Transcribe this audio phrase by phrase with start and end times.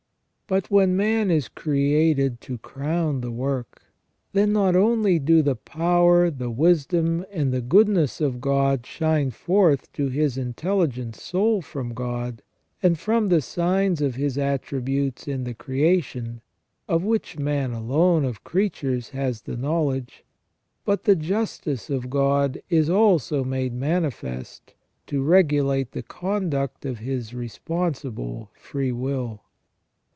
[0.47, 3.83] But when man is created to crown the work,
[4.33, 9.89] then, not only do the power, the wisdom, and the goodness of God shine forth
[9.93, 12.41] to his intelligent soul from God,
[12.83, 16.41] and from the signs of His attributes in the creation,
[16.85, 20.25] of which man alone of creatures has the knowledge;
[20.83, 24.73] but the justice of God is also made manifest,
[25.07, 29.39] to regulate the conduct of his responsible freewill.